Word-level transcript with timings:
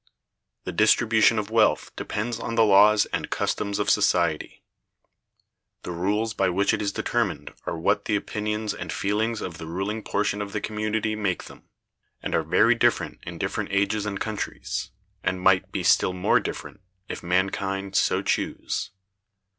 The 0.63 0.71
Distribution 0.71 1.37
of 1.37 1.51
Wealth 1.51 1.95
depends 1.95 2.39
on 2.39 2.55
the 2.55 2.65
laws 2.65 3.05
and 3.13 3.29
customs 3.29 3.77
of 3.77 3.91
society. 3.91 4.63
The 5.83 5.91
rules 5.91 6.33
by 6.33 6.49
which 6.49 6.73
it 6.73 6.81
is 6.81 6.91
determined 6.91 7.53
are 7.67 7.77
what 7.77 8.05
the 8.05 8.15
opinions 8.15 8.73
and 8.73 8.91
feelings 8.91 9.41
of 9.41 9.59
the 9.59 9.67
ruling 9.67 10.01
portion 10.01 10.41
of 10.41 10.53
the 10.53 10.59
community 10.59 11.15
make 11.15 11.43
them, 11.43 11.69
and 12.19 12.33
are 12.33 12.41
very 12.41 12.73
different 12.73 13.19
in 13.27 13.37
different 13.37 13.69
ages 13.71 14.07
and 14.07 14.19
countries; 14.19 14.89
and 15.23 15.39
might 15.39 15.71
be 15.71 15.83
still 15.83 16.13
more 16.13 16.39
different, 16.39 16.81
if 17.07 17.21
mankind 17.21 17.95
so 17.95 18.23
chose. 18.23 18.89